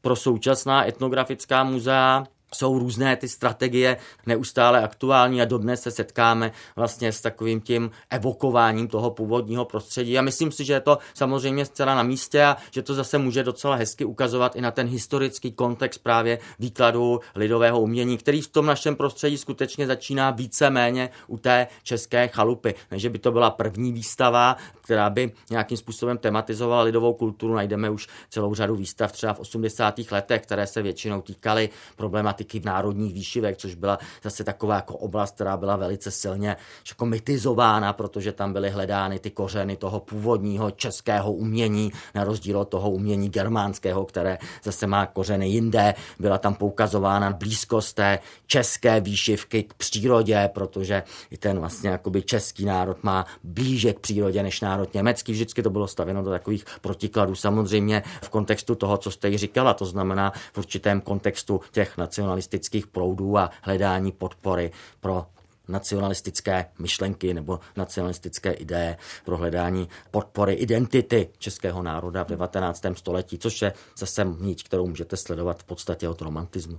[0.00, 7.12] pro současná etnografická muzea jsou různé ty strategie neustále aktuální a dodnes se setkáme vlastně
[7.12, 10.18] s takovým tím evokováním toho původního prostředí.
[10.18, 13.42] A myslím si, že je to samozřejmě zcela na místě a že to zase může
[13.42, 18.66] docela hezky ukazovat i na ten historický kontext právě výkladu lidového umění, který v tom
[18.66, 22.74] našem prostředí skutečně začíná více-méně u té české chalupy.
[22.90, 27.54] Ne, že by to byla první výstava, která by nějakým způsobem tematizovala lidovou kulturu.
[27.54, 29.94] Najdeme už celou řadu výstav třeba v 80.
[30.10, 35.34] letech, které se většinou týkaly problematiky v národních výšivek, což byla zase taková jako oblast,
[35.34, 36.56] která byla velice silně
[36.88, 42.68] jako mytizována, protože tam byly hledány ty kořeny toho původního českého umění, na rozdíl od
[42.68, 45.94] toho umění germánského, které zase má kořeny jinde.
[46.18, 52.64] Byla tam poukazována blízkost té české výšivky k přírodě, protože i ten vlastně jakoby český
[52.64, 55.32] národ má blíže k přírodě než národ německý.
[55.32, 57.34] Vždycky to bylo stavěno do takových protikladů.
[57.34, 61.98] Samozřejmě v kontextu toho, co jste říkala, to znamená v určitém kontextu těch
[62.32, 65.26] nacionalistických proudů a hledání podpory pro
[65.68, 72.82] nacionalistické myšlenky nebo nacionalistické ideje pro hledání podpory identity českého národa v 19.
[72.92, 76.78] století, což je zase niť, kterou můžete sledovat v podstatě od romantismu.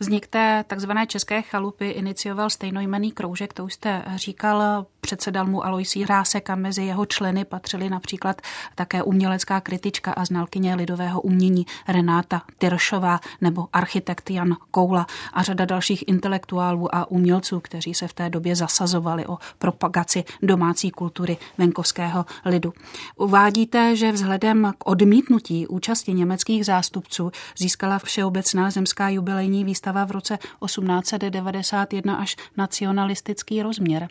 [0.00, 6.04] Vznik té takzvané české chalupy inicioval stejnojmený kroužek, to už jste říkal, předsedal mu Aloisí
[6.04, 8.42] Hrásek a mezi jeho členy patřili například
[8.74, 15.64] také umělecká kritička a znalkyně lidového umění Renáta Tyršová nebo architekt Jan Koula a řada
[15.64, 22.26] dalších intelektuálů a umělců, kteří se v té době zasazovali o propagaci domácí kultury venkovského
[22.44, 22.72] lidu.
[23.16, 30.38] Uvádíte, že vzhledem k odmítnutí účasti německých zástupců získala Všeobecná zemská jubilejní výstava v roce
[30.64, 34.08] 1891 až nacionalistický rozměr.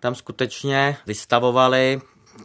[0.00, 2.00] Tam skutečně vystavovali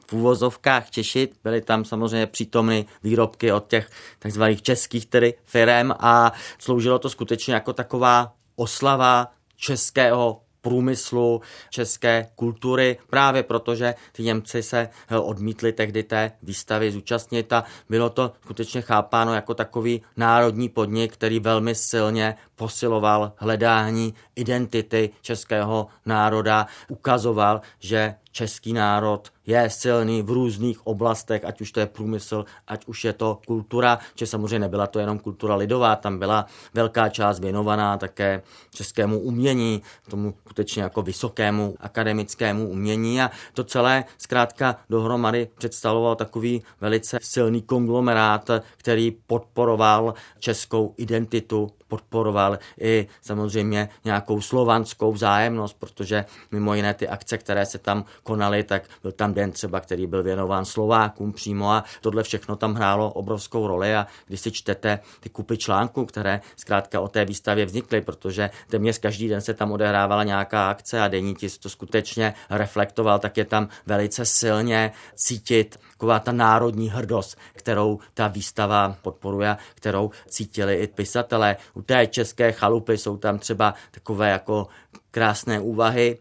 [0.08, 3.89] v úvozovkách Češi, byly tam samozřejmě přítomny výrobky od těch
[4.20, 12.97] takzvaných českých tedy firem a sloužilo to skutečně jako taková oslava českého průmyslu, české kultury,
[13.10, 18.82] právě protože ty Němci se eh, odmítli tehdy té výstavy zúčastnit a bylo to skutečně
[18.82, 28.15] chápáno jako takový národní podnik, který velmi silně posiloval hledání identity českého národa, ukazoval, že
[28.36, 33.13] český národ je silný v různých oblastech, ať už to je průmysl, ať už je
[33.13, 38.41] to kultura, že samozřejmě nebyla to jenom kultura lidová, tam byla velká část věnovaná také
[38.74, 43.22] českému umění, tomu skutečně jako vysokému akademickému umění.
[43.22, 52.60] A to celé zkrátka dohromady představoval takový velice silný konglomerát, který podporoval českou identitu podporoval
[52.82, 58.84] i samozřejmě nějakou slovanskou vzájemnost, protože mimo jiné ty akce, které se tam konaly, tak
[59.02, 63.67] byl tam den třeba, který byl věnován Slovákům přímo a tohle všechno tam hrálo obrovskou
[63.67, 63.95] roli.
[63.95, 68.98] A když si čtete ty kupy článků, které zkrátka o té výstavě vznikly, protože téměř
[68.98, 73.67] každý den se tam odehrávala nějaká akce a denní to skutečně reflektoval, tak je tam
[73.86, 81.58] velice silně cítit taková ta národní hrdost, kterou ta výstava podporuje, kterou cítili i pisatelé.
[81.73, 84.67] U té české chalupy jsou tam třeba takové jako
[85.12, 86.17] krásné úvahy,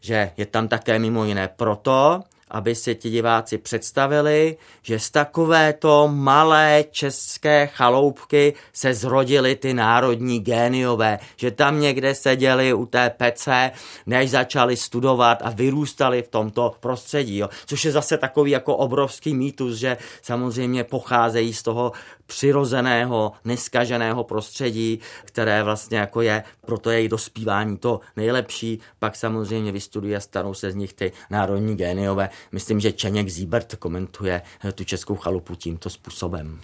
[0.00, 6.08] že je tam také mimo jiné proto, aby si ti diváci představili, že z takovéto
[6.12, 13.70] malé české chaloupky se zrodily ty národní géniové, že tam někde seděli u té pece,
[14.06, 17.38] než začali studovat a vyrůstali v tomto prostředí.
[17.38, 17.48] Jo.
[17.66, 21.92] Což je zase takový jako obrovský mýtus, že samozřejmě pocházejí z toho
[22.26, 29.72] přirozeného, neskaženého prostředí, které vlastně jako je pro to jejich dospívání to nejlepší, pak samozřejmě
[29.72, 32.28] vystudují a stanou se z nich ty národní géniové.
[32.52, 34.42] Myslím, že Čeněk Zíbert komentuje
[34.74, 36.60] tu českou chalupu tímto způsobem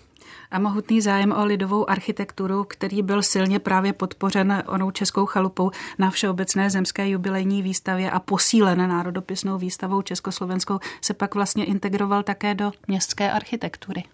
[0.52, 6.10] a mohutný zájem o lidovou architekturu, který byl silně právě podpořen onou českou chalupou na
[6.10, 12.72] Všeobecné zemské jubilejní výstavě a posílen národopisnou výstavou československou, se pak vlastně integroval také do
[12.88, 14.04] městské architektury.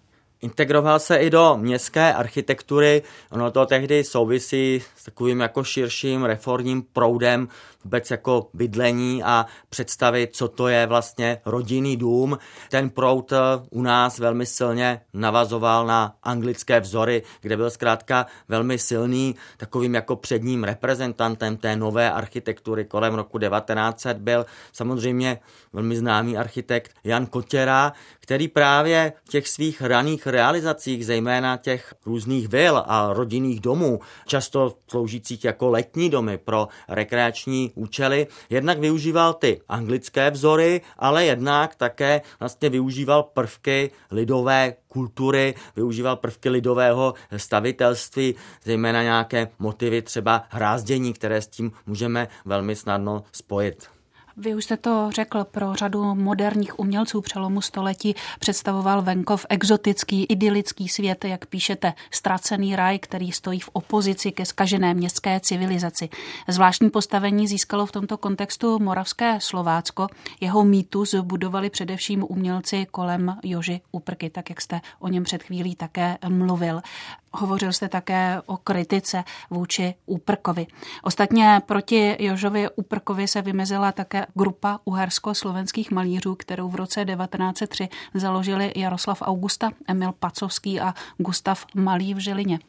[0.41, 6.81] Integroval se i do městské architektury, ono to tehdy souvisí s takovým jako širším reformním
[6.81, 7.47] proudem
[7.83, 12.37] vůbec jako bydlení a představit, co to je vlastně rodinný dům.
[12.69, 13.37] Ten proud eh,
[13.69, 20.15] u nás velmi silně navazoval na anglické vzory, kde byl zkrátka velmi silný takovým jako
[20.15, 25.39] předním reprezentantem té nové architektury kolem roku 1900 byl samozřejmě
[25.73, 32.47] velmi známý architekt Jan Kotěra, který právě v těch svých raných realizacích, zejména těch různých
[32.47, 39.61] vil a rodinných domů, často sloužících jako letní domy pro rekreační účely, jednak využíval ty
[39.69, 49.03] anglické vzory, ale jednak také vlastně využíval prvky lidové kultury, využíval prvky lidového stavitelství, zejména
[49.03, 53.98] nějaké motivy třeba hrázdění, které s tím můžeme velmi snadno spojit.
[54.41, 60.89] Vy už jste to řekl, pro řadu moderních umělců přelomu století představoval venkov exotický, idylický
[60.89, 66.09] svět, jak píšete, ztracený raj, který stojí v opozici ke skažené městské civilizaci.
[66.47, 70.07] Zvláštní postavení získalo v tomto kontextu moravské Slovácko.
[70.41, 75.75] Jeho mýtus budovali především umělci kolem Joži Uprky, tak jak jste o něm před chvílí
[75.75, 76.81] také mluvil.
[77.31, 80.67] Hovořil jste také o kritice vůči Úprkovi.
[81.03, 88.73] Ostatně proti Jožovi Úprkovi se vymezila také grupa uhersko-slovenských malířů, kterou v roce 1903 založili
[88.75, 92.59] Jaroslav Augusta, Emil Pacovský a Gustav Malý v Žilině.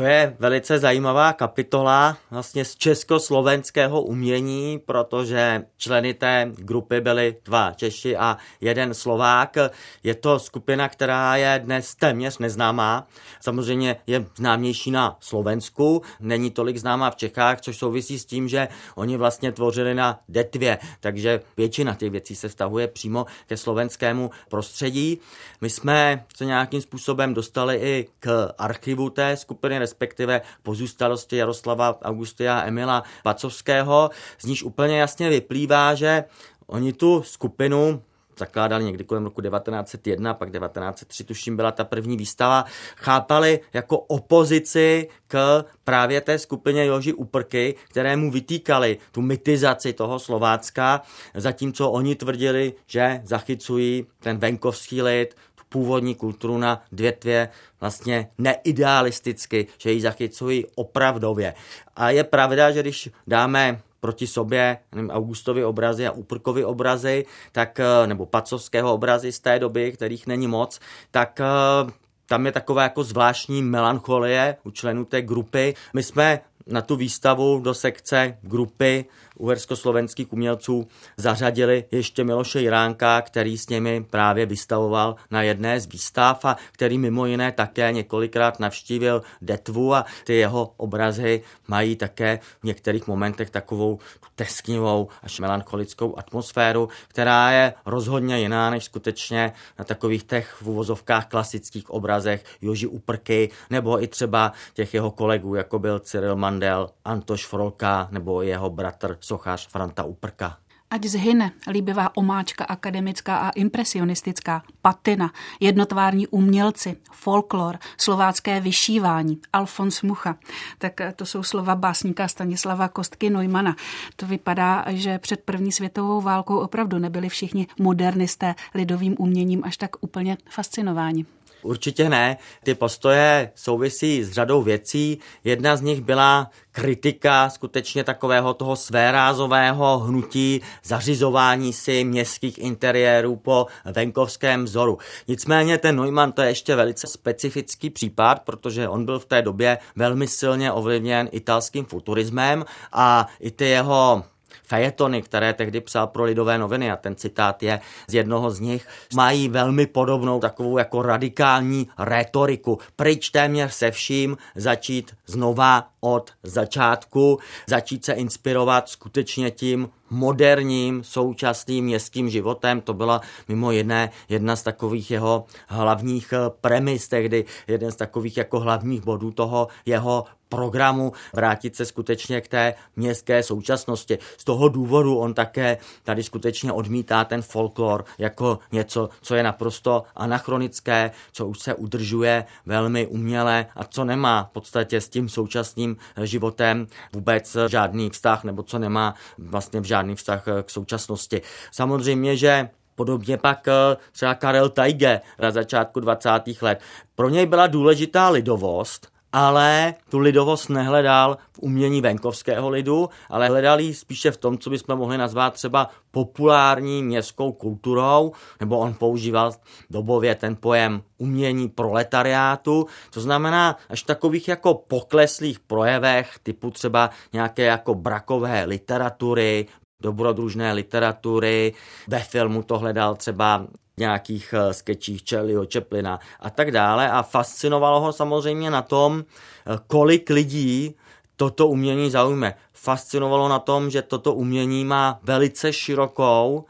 [0.00, 7.72] To je velice zajímavá kapitola vlastně z československého umění, protože členy té grupy byly dva
[7.76, 9.56] Češi a jeden Slovák.
[10.02, 13.06] Je to skupina, která je dnes téměř neznámá.
[13.40, 18.68] Samozřejmě je známější na Slovensku, není tolik známá v Čechách, což souvisí s tím, že
[18.94, 25.20] oni vlastně tvořili na Detvě, takže většina těch věcí se vztahuje přímo ke slovenskému prostředí.
[25.60, 32.62] My jsme se nějakým způsobem dostali i k archivu té skupiny, respektive pozůstalosti Jaroslava Augustia
[32.62, 36.24] Emila Pacovského, z níž úplně jasně vyplývá, že
[36.66, 38.02] oni tu skupinu
[38.38, 42.64] zakládali někdy kolem roku 1901, pak 1903, tuším, byla ta první výstava,
[42.96, 51.02] chápali jako opozici k právě té skupině Joži Uprky, kterému vytýkali tu mitizaci toho Slovácka,
[51.34, 55.36] zatímco oni tvrdili, že zachycují ten venkovský lid,
[55.70, 57.48] původní kulturu na dvětvě
[57.80, 61.54] vlastně neidealisticky, že ji zachycují opravdově.
[61.96, 67.80] A je pravda, že když dáme proti sobě nevím, Augustovi obrazy a Úprkovi obrazy, tak,
[67.80, 71.92] eh, nebo Pacovského obrazy z té doby, kterých není moc, tak eh,
[72.26, 75.74] tam je taková jako zvláštní melancholie u členů té grupy.
[75.94, 79.04] My jsme na tu výstavu do sekce grupy
[79.40, 80.86] uhersko-slovenských umělců
[81.16, 86.98] zařadili ještě Miloše Jiránka, který s nimi právě vystavoval na jedné z výstav a který
[86.98, 93.50] mimo jiné také několikrát navštívil Detvu a ty jeho obrazy mají také v některých momentech
[93.50, 93.98] takovou
[94.34, 101.26] tesknivou až melancholickou atmosféru, která je rozhodně jiná než skutečně na takových těch v uvozovkách
[101.26, 107.46] klasických obrazech Joži Uprky nebo i třeba těch jeho kolegů, jako byl Cyril Mandel, Antoš
[107.46, 110.58] Frolka nebo jeho bratr sochař Franta Uprka.
[110.90, 120.34] Ať zhyne líbivá omáčka akademická a impresionistická, patina, jednotvární umělci, folklor, slovácké vyšívání, Alfons Mucha.
[120.78, 123.76] Tak to jsou slova básníka Stanislava Kostky Neumana.
[124.16, 129.90] To vypadá, že před první světovou válkou opravdu nebyli všichni modernisté lidovým uměním až tak
[130.00, 131.26] úplně fascinováni.
[131.62, 132.36] Určitě ne.
[132.64, 135.18] Ty postoje souvisí s řadou věcí.
[135.44, 143.66] Jedna z nich byla kritika skutečně takového toho svérázového hnutí zařizování si městských interiérů po
[143.84, 144.98] venkovském vzoru.
[145.28, 149.78] Nicméně ten Neumann to je ještě velice specifický případ, protože on byl v té době
[149.96, 154.24] velmi silně ovlivněn italským futurismem a i ty jeho
[154.70, 158.88] fejetony, které tehdy psal pro lidové noviny a ten citát je z jednoho z nich,
[159.14, 162.78] mají velmi podobnou takovou jako radikální rétoriku.
[162.96, 171.84] Pryč téměř se vším, začít znova od začátku, začít se inspirovat skutečně tím moderním současným
[171.84, 172.80] městským životem.
[172.80, 178.36] To byla mimo jiné jedna z takových jeho hlavních eh, premis tehdy, jeden z takových
[178.36, 184.18] jako hlavních bodů toho jeho programu vrátit se skutečně k té městské současnosti.
[184.36, 190.02] Z toho důvodu on také tady skutečně odmítá ten folklor jako něco, co je naprosto
[190.16, 195.96] anachronické, co už se udržuje velmi uměle a co nemá v podstatě s tím současným
[196.22, 201.42] životem vůbec žádný vztah, nebo co nemá vlastně žádný vztah k současnosti.
[201.72, 203.68] Samozřejmě, že Podobně pak
[204.12, 206.30] třeba Karel Tajge na začátku 20.
[206.62, 206.80] let.
[207.14, 213.80] Pro něj byla důležitá lidovost, ale tu lidovost nehledal v umění venkovského lidu, ale hledal
[213.80, 219.52] ji spíše v tom, co bychom mohli nazvat třeba populární městskou kulturou, nebo on používal
[219.90, 227.62] dobově ten pojem umění proletariátu, to znamená až takových jako pokleslých projevech, typu třeba nějaké
[227.62, 229.66] jako brakové literatury,
[230.00, 231.72] dobrodružné literatury.
[232.08, 233.66] Ve filmu to hledal třeba
[233.98, 239.78] nějakých eh, sketchích Charlieho Chaplina a tak dále a fascinovalo ho samozřejmě na tom, eh,
[239.86, 240.94] kolik lidí
[241.36, 242.54] toto umění zaujme.
[242.72, 246.64] Fascinovalo na tom, že toto umění má velice širokou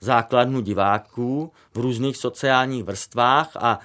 [0.00, 3.78] základnu diváků v různých sociálních vrstvách a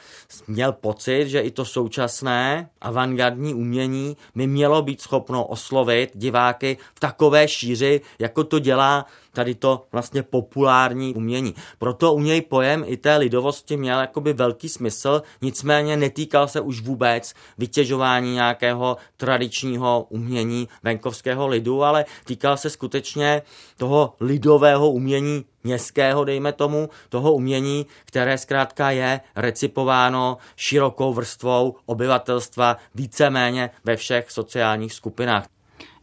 [0.47, 6.99] měl pocit, že i to současné avantgardní umění by mělo být schopno oslovit diváky v
[6.99, 11.55] takové šíři, jako to dělá tady to vlastně populární umění.
[11.79, 16.81] Proto u něj pojem i té lidovosti měl jakoby velký smysl, nicméně netýkal se už
[16.81, 23.41] vůbec vytěžování nějakého tradičního umění venkovského lidu, ale týkal se skutečně
[23.77, 32.77] toho lidového umění městského, dejme tomu, toho umění, které zkrátka je recipováno širokou vrstvou obyvatelstva
[32.95, 35.52] víceméně ve všech sociálních skupinách.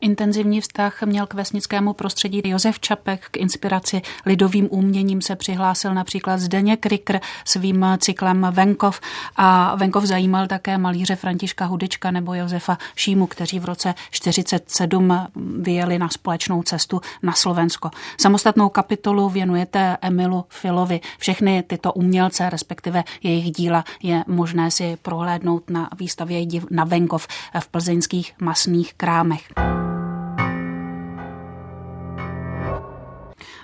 [0.01, 6.41] Intenzivní vztah měl k vesnickému prostředí Josef Čapek, k inspiraci lidovým uměním se přihlásil například
[6.41, 9.01] Zdeněk Krikr svým cyklem Venkov
[9.37, 15.13] a Venkov zajímal také malíře Františka Hudička nebo Josefa Šímu, kteří v roce 47
[15.61, 17.91] vyjeli na společnou cestu na Slovensko.
[18.21, 21.01] Samostatnou kapitolu věnujete Emilu Filovi.
[21.19, 27.27] Všechny tyto umělce, respektive jejich díla, je možné si prohlédnout na výstavě na Venkov
[27.61, 29.49] v plzeňských masných krámech.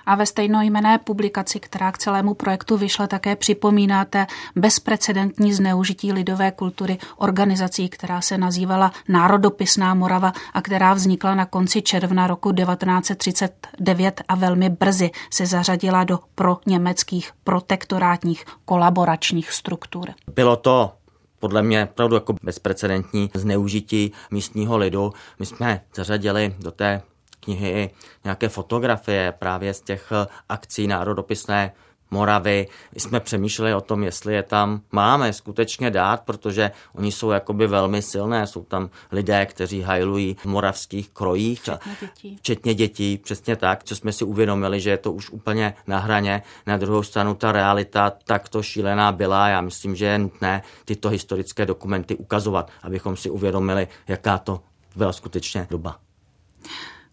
[0.07, 6.97] A ve stejnojmené publikaci, která k celému projektu vyšla, také připomínáte bezprecedentní zneužití lidové kultury
[7.17, 14.35] organizací, která se nazývala Národopisná Morava a která vznikla na konci června roku 1939 a
[14.35, 20.09] velmi brzy se zařadila do pro německých protektorátních kolaboračních struktur.
[20.35, 20.93] Bylo to
[21.39, 25.13] podle mě opravdu jako bezprecedentní zneužití místního lidu.
[25.39, 27.01] My jsme zařadili do té
[27.47, 27.89] knihy
[28.23, 31.71] nějaké fotografie právě z těch eh, akcí národopisné
[32.11, 32.67] Moravy.
[32.93, 37.67] My jsme přemýšleli o tom, jestli je tam máme skutečně dát, protože oni jsou jakoby
[37.67, 38.47] velmi silné.
[38.47, 41.61] Jsou tam lidé, kteří hajlují v moravských krojích.
[41.61, 42.37] Včetně dětí.
[42.37, 46.43] Včetně dětí, přesně tak, co jsme si uvědomili, že je to už úplně na hraně.
[46.67, 49.47] Na druhou stranu ta realita takto šílená byla.
[49.47, 54.59] Já myslím, že je nutné tyto historické dokumenty ukazovat, abychom si uvědomili, jaká to
[54.95, 56.06] byla skutečně doba.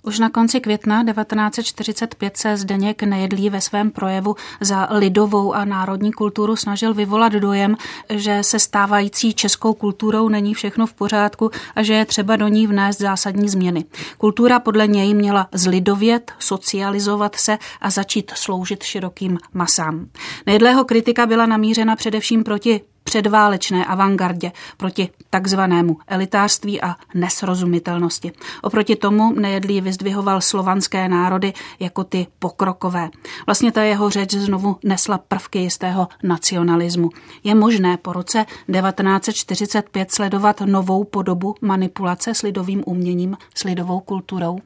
[0.07, 6.13] Už na konci května 1945 se Zdeněk Nejedlí ve svém projevu za lidovou a národní
[6.13, 7.77] kulturu snažil vyvolat dojem,
[8.09, 12.67] že se stávající českou kulturou není všechno v pořádku a že je třeba do ní
[12.67, 13.85] vnést zásadní změny.
[14.19, 20.09] Kultura podle něj měla zlidovět, socializovat se a začít sloužit širokým masám.
[20.47, 22.81] Nejedlého kritika byla namířena především proti
[23.15, 28.33] předválečné avantgardě, proti takzvanému elitářství a nesrozumitelnosti.
[28.63, 33.11] Oproti tomu nejedlí vyzdvihoval slovanské národy jako ty pokrokové.
[33.47, 37.11] Vlastně ta jeho řeč znovu nesla prvky jistého nacionalismu.
[37.45, 44.59] Je možné po roce 1945 sledovat novou podobu manipulace s lidovým uměním, s lidovou kulturou?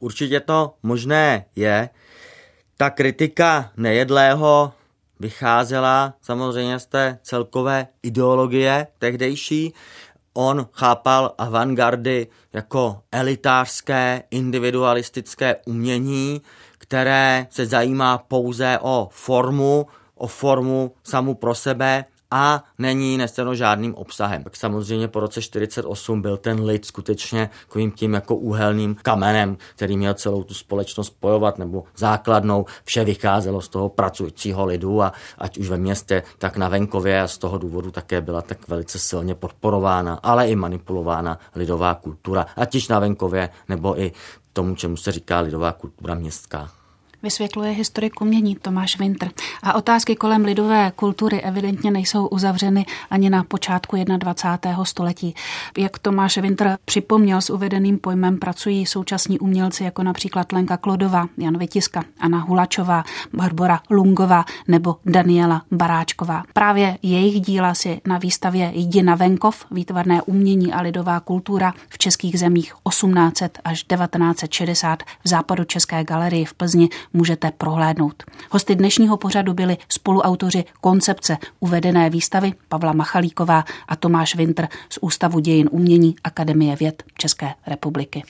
[0.00, 1.88] Určitě to možné je.
[2.76, 4.72] Ta kritika nejedlého
[5.24, 9.74] vycházela samozřejmě z té celkové ideologie tehdejší.
[10.34, 16.42] On chápal avantgardy jako elitářské, individualistické umění,
[16.78, 23.94] které se zajímá pouze o formu, o formu samu pro sebe a není neseno žádným
[23.94, 24.44] obsahem.
[24.44, 29.96] Tak samozřejmě po roce 48 byl ten lid skutečně takovým tím jako úhelným kamenem, který
[29.96, 32.66] měl celou tu společnost spojovat nebo základnou.
[32.84, 37.28] Vše vycházelo z toho pracujícího lidu a ať už ve městě, tak na venkově a
[37.28, 42.74] z toho důvodu také byla tak velice silně podporována, ale i manipulována lidová kultura, ať
[42.74, 44.12] již na venkově nebo i
[44.52, 46.83] tomu, čemu se říká lidová kultura městská
[47.24, 49.30] vysvětluje historik umění Tomáš Winter.
[49.62, 54.84] A otázky kolem lidové kultury evidentně nejsou uzavřeny ani na počátku 21.
[54.84, 55.34] století.
[55.78, 61.58] Jak Tomáš Winter připomněl s uvedeným pojmem, pracují současní umělci jako například Lenka Klodová, Jan
[61.58, 66.42] Vytiska, Anna Hulačová, Barbara Lungová nebo Daniela Baráčková.
[66.52, 71.98] Právě jejich díla si na výstavě Jdi na venkov, výtvarné umění a lidová kultura v
[71.98, 78.22] českých zemích 1800 až 1960 v západočeské galerii v Plzni můžete prohlédnout.
[78.50, 85.38] Hosty dnešního pořadu byli spoluautoři koncepce uvedené výstavy Pavla Machalíková a Tomáš Winter z Ústavu
[85.38, 88.22] dějin umění Akademie věd České republiky.